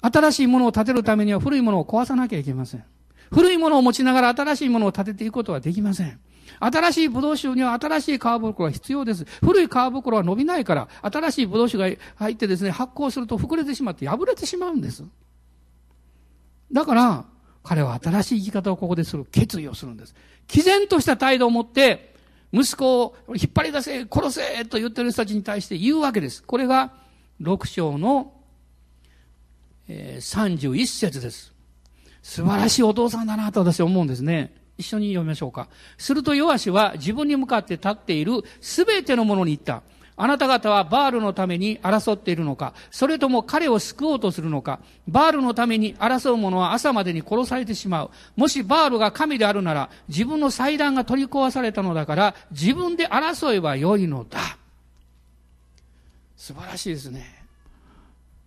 [0.00, 2.84] 新しいものを建てるためには古いものを壊さなきゃいけません。
[3.30, 6.20] 古いものを持ちながら新しいものを建てていくことはできません。
[6.60, 9.24] 新しいブドウ酒には新しい皮袋が必要です。
[9.40, 15.04] 古い皮袋は伸びないから、新しいブドウ酒が入ってですね、発酵すると膨れてしまって破れてしまうんです。
[16.72, 17.24] だから、
[17.62, 20.14] 彼は新しい生き方をここでする決意をするんです。
[20.48, 22.14] 毅然とした態度を持って、
[22.52, 26.42] 息子を引っ張り出せ、殺せと言ってる人たちに対して言うわけです。
[26.42, 26.92] これが、
[27.40, 28.32] 6章の、
[29.86, 31.57] えー、31節です。
[32.28, 34.52] 素晴らしいお父さんだなと私は思うんですね。
[34.76, 35.66] 一緒に読みましょうか。
[35.96, 39.82] するとヨアシは自分に向かって立っているすべてのものに言った。
[40.14, 48.10] あなた方はバールのために争っているのか、それとも彼を救おうとするのか、バールのために争う者は朝までに殺されてしまう。
[48.36, 54.38] もしバールが神であるなら、自分の祭壇が取り壊されたのだから、自分で争えばよいのだ。
[56.36, 57.24] 素晴らしいですね。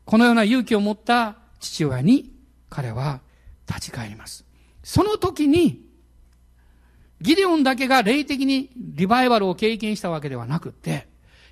[0.06, 2.32] このような勇気を持った父親に
[2.70, 3.22] 彼は
[3.74, 4.46] 立ち返ります。
[4.84, 5.86] その時に、
[7.22, 11.08] ギデオンだけが霊的にリバイバルを経験したわけではなくって、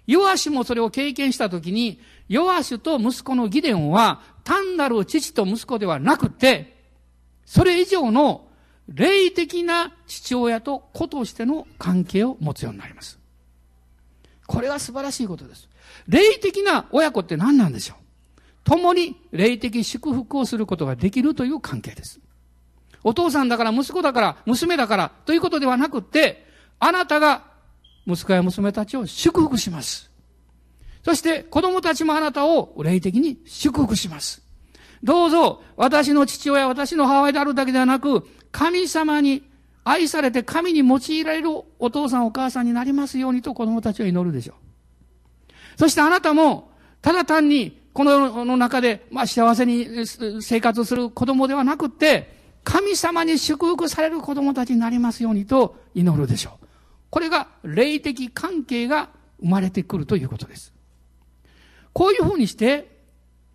[0.08, 6.76] ヨアシュもそれを経験したときに、ヨアシュと息子のギデオンは単なる父と息子ではなくて、
[7.46, 8.48] それ以上の
[8.88, 13.20] 霊的な父親と子としての関係を持つようになります。
[14.48, 15.70] これは素晴らしいことです。
[16.08, 17.99] 霊的な親子って何なんでしょう？
[18.64, 22.20] 共に霊的祝福をすることができるという関係です。
[23.04, 26.46] お父さんだから息子だから娘だからということではなくて、
[26.80, 27.44] あなたが
[28.06, 30.10] 息子や娘たちを祝福します。
[31.04, 34.42] そして子供たちもあなたを霊的に祝福します。
[35.02, 39.44] どうぞ私の父親、私の母親であるだけではなく、神様に
[39.86, 44.56] 愛されて神に用いられるお父さんお母さんになりますようにと子供たちは祈るでしょう。
[45.78, 50.06] そしてあなたも、ただ単にこの世の中で、まあ、幸せに
[50.40, 52.34] 生活する子供ではなくて、
[52.64, 56.66] 神様に祝福される子供たちになりますようにと祈るでしょう。
[57.10, 59.10] これが霊的関係が
[59.42, 60.72] 生まれてくるということです。
[61.92, 62.88] こういうふうにして、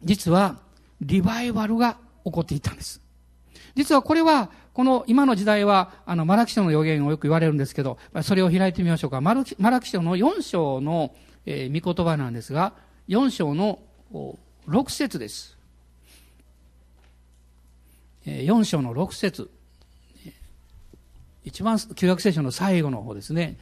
[0.03, 0.59] 実は
[1.01, 3.01] リバイバルが起こっていたんです。
[3.75, 9.23] 実はこれは、この今の時代は、あの、マラキ書の予言をよく言われるんですけど、それを開いてみましょうか。
[9.23, 11.15] マラマラキ書の4章の、
[11.47, 12.75] えー、御言葉なんですが、
[13.09, 13.79] 4章の
[14.15, 15.59] 6節です。
[18.25, 19.51] 4章の6節
[21.45, 23.59] 一番旧約聖書の最後の方ですね。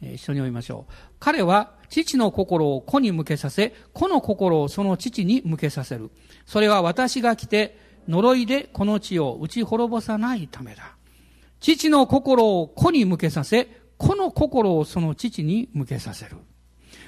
[0.00, 0.92] 一緒に読みましょう。
[1.20, 6.10] 彼は父の心を子に向けさせ、子の心をその父に向けさせる。
[6.46, 10.96] それは私が来て、呪いでこの地を打ち滅ぼさないためだ。
[11.60, 16.38] 父の心を子に向けさせ、子の心をその父に向けさせる。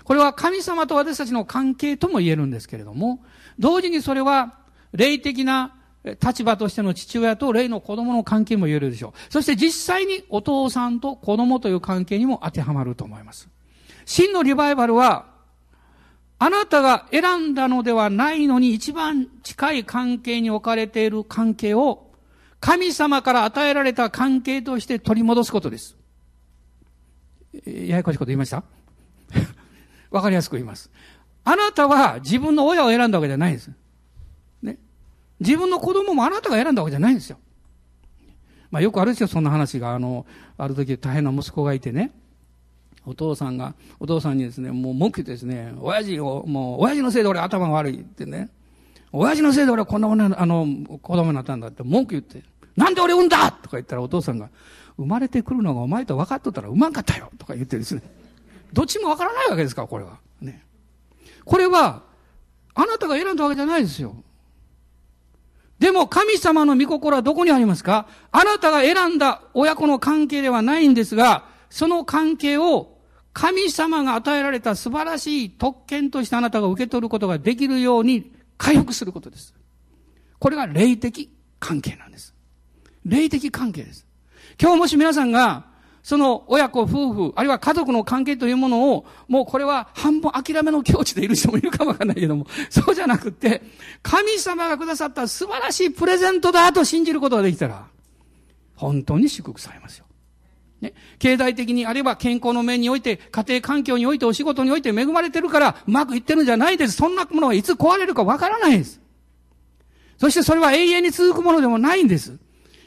[0.04, 3.24] これは神様と私たちの関係とも言えるんですけれども、
[3.58, 4.58] 同時にそれは
[4.92, 5.74] 霊的な
[6.20, 9.32] 立場としての父親と霊の子供の関係も言えるでしょう。
[9.32, 13.48] そして実際にお父さんと子供という関係にも当てはまると思います。
[14.04, 15.26] 真のリバイバルは、
[16.40, 22.10] あなたが選んだのではないのに一番近い関係に置かれている関係を
[22.58, 25.96] 神様から与えられた関係として取り戻すことです。
[27.64, 28.64] ややこしいこと言いました？
[30.12, 30.90] わかりやすく言います。
[31.44, 33.70] あなたは自分の親を選んだわけじゃないんです。
[34.62, 34.78] ね。
[35.40, 37.38] 自分の子供もあなたが選んだわけじゃないんですよ。
[38.70, 39.94] まあよくあるんですよ、そんな話が。
[39.94, 40.24] あの、
[40.56, 42.12] ある時大変な息子がいてね。
[43.04, 48.48] お父さんが、お父さんにですね、もう文句言ってですね、親父を、もう、親父のせいで俺頭が悪いってね。
[49.10, 50.66] 親父のせいで俺はこんなもの、あの、
[51.02, 52.44] 子供になったんだって文句言って。
[52.76, 54.50] なんで俺産んだとか言ったらお父さんが、
[54.96, 58.02] 生まれてくるのがお前と分かっとったら産まんかったよとか言ってですね。
[58.72, 60.18] どっちもわからないわけですから、これは。
[60.40, 60.64] ね。
[61.44, 62.02] これは、
[62.74, 64.16] あなたが選んだわけじゃないですよ。
[65.78, 68.06] でも神様の御心はどこにありますか？
[68.30, 72.98] あなたが選んだ親子の関係ではないんですが、その関係を
[73.32, 79.54] 神様が与えられた素晴らしい特権としてあなたが受け取ることができるように回復することです。
[80.38, 82.32] これが霊的関係なんです。
[83.04, 84.06] 霊的関係です。
[84.60, 85.66] 今日もし皆さんが
[86.02, 93.62] その親子、夫婦、あるいは家族の関係というものを、もうこれは半分諦めの境地でいる人もいるかもわかんないけども、そうじゃなくて、
[94.02, 97.86] 神様がくださった素晴らしいプレゼントだと信じることができたら、
[98.74, 100.06] 本当に祝福されますよ。
[100.80, 100.92] ね。
[101.20, 106.94] 経済的に、あるいは健康の面において、家庭環境において、お仕事において恵まれてるから、うまくいってるんじゃないです。
[106.94, 109.00] そんなものはいつ壊れるかわからないです。
[110.18, 112.38] そしてそれは永遠に続くものでもないんです。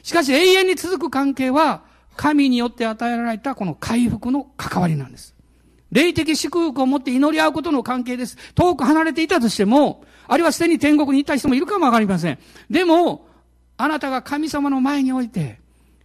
[0.02, 1.85] しかし永遠に続く関係は、
[2.16, 5.34] 神によって与えられたこの回復の関わりなんです。
[5.92, 8.36] 霊的祝福を持って祈り合うことの関係です。
[8.54, 12.38] 遠く離れていたとしても、あるいはすでに天国に行った人もいるかもわかりません。
[12.68, 13.28] でも、
[13.76, 15.60] あなたが神様の前において、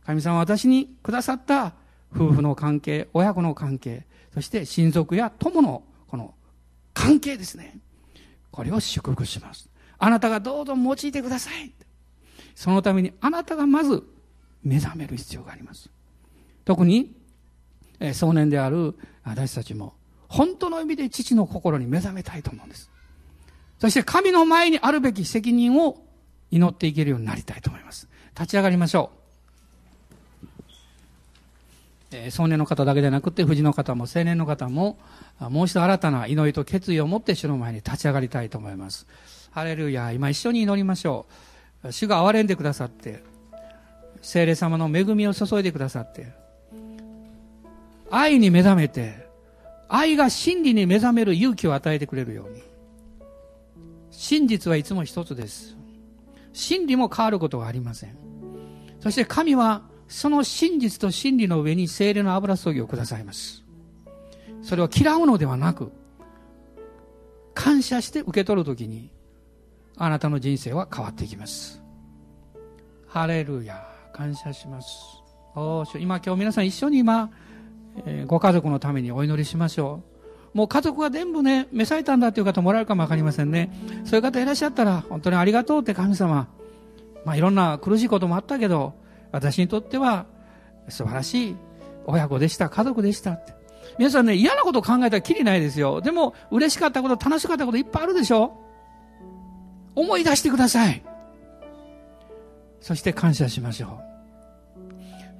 [0.05, 1.73] 神様は私にくださった
[2.13, 6.33] 夫婦の関係、親子の関係、そして親族や友のこの
[6.93, 7.79] 関係ですね。
[8.51, 9.69] これを祝福します。
[9.97, 11.71] あなたがどうぞ用いてください。
[12.55, 14.03] そのためにあなたがまず
[14.63, 15.89] 目覚める必要があります。
[16.65, 17.13] 特に、
[17.99, 19.93] え少年である私たちも、
[20.27, 22.89] 本当の意味で父の心に目覚めたいと思うんです。
[23.79, 26.03] そして神の前にあるべき責任を
[26.51, 28.07] 祈っていけるようになりたいと思います。
[28.35, 29.21] 立ち上がりましょう。
[32.29, 34.99] 少年の方だけでなくて、富士の方も青年の方も、
[35.39, 39.07] もう一度新たな祈りと決意を持って主の前に立ち上がりたいと思います。
[39.51, 41.25] ハレルヤ、今一緒に祈りましょ
[41.83, 41.91] う。
[41.91, 43.23] 主が憐れんでくださって、
[44.21, 46.33] 聖霊様の恵みを注いでくださって、
[48.11, 49.27] 愛に目覚めて、
[49.87, 52.61] 愛が真理に目覚める勇気を与えてくれるように。
[54.11, 55.77] 真実はいつも一つです。
[56.53, 58.17] 真理も変わることはありません。
[58.99, 63.63] そして神はその真実と真理の上に精霊の油注ぎをくださいます。
[64.61, 65.91] それを嫌うのではなく、
[67.53, 69.09] 感謝して受け取るときに、
[69.97, 71.81] あなたの人生は変わっていきます。
[73.07, 73.83] ハレルヤ、
[74.13, 74.89] 感謝します。
[75.55, 77.29] お今今日皆さん一緒に今、
[78.05, 80.01] え、ご家族のためにお祈りしましょ
[80.53, 80.57] う。
[80.57, 83.71] もう家族が全部ね、召されたんだという方もらえるかもわかりませんね。
[84.05, 86.47] そういう方いらっしゃったら、本当にありがとうって神様。
[87.25, 88.93] まあいろんな苦しいこともあったけど、
[89.31, 90.25] 私にとっては
[90.89, 91.55] 素晴らしい
[92.05, 93.53] 親子でした、家族でしたって。
[93.97, 96.01] 皆さんね、嫌なこと考えたらきりないですよ。
[96.01, 98.57] でも、嬉しかったこと、楽しかったこといっぱいあるでしょ
[99.95, 101.03] 思い出してください。
[102.79, 103.99] そして感謝しましょ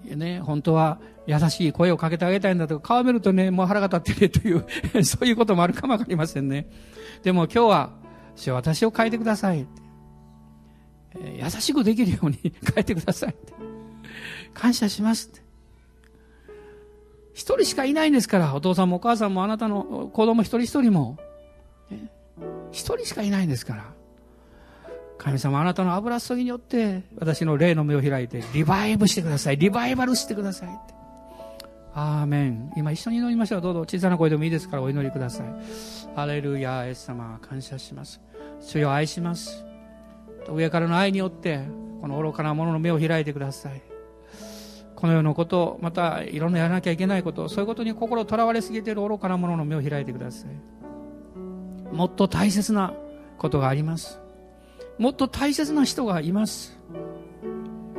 [0.07, 0.15] う。
[0.15, 4.65] ね、本当は優しい声をかけてあげたいんだとか、顔見るとね、もう腹が立ってるという
[5.05, 6.67] そういうこともあるかもわかりませんね。
[7.23, 7.91] でも今日は、
[8.47, 9.67] 私を変えてください。
[11.15, 13.35] 優しくできるように 変えてください。
[14.53, 15.31] 感謝します。
[17.33, 21.17] 一人しかいないんですから、お父さんもお母さんもあなたの子供一人一人も、
[22.71, 23.93] 一人しかいないんですから。
[25.17, 29.57] 神様あなたの油注ぎによって私の霊の目を開いてリバイブしてください。
[29.57, 31.00] リバイバルしてください。
[31.93, 32.71] アーメン。
[32.75, 33.61] 今一緒に祈りましょう。
[33.61, 35.47] どうぞ小さな声でもいいですからお祈りください。
[36.15, 38.21] ハレルヤ、エス様、感謝します。
[38.61, 39.65] 主よ愛します。
[40.49, 41.61] 上からの愛によって
[42.01, 43.81] この愚かな者の目を開いてください。
[44.95, 51.95] この世のこと、またいろんなやらなきゃいけないこと、そういうことに心をとらわれすぎている愚かな者の目を開いてください。
[51.95, 52.93] もっと大切な
[53.37, 54.19] ことがあります。
[54.97, 56.79] もっと大切な人がいます。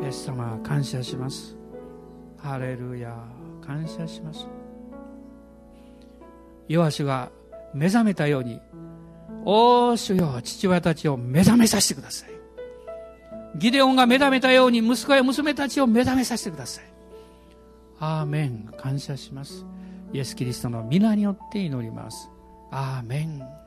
[0.00, 1.56] イエス様、感謝します。
[2.38, 3.16] ハレルヤ、
[3.66, 4.46] 感謝します。
[6.68, 7.30] ヨアシが
[7.74, 8.60] 目覚めたように、
[9.44, 12.30] おー主よ、父親たちを目覚めさせてください。
[13.56, 16.84] ギデオンが目覚めたように息子や娘たちを目覚めさせてください。
[17.98, 18.72] アーメン。
[18.78, 19.64] 感謝します。
[20.12, 22.30] イエス・キリストの皆によって祈ります。
[22.70, 23.61] アーメン。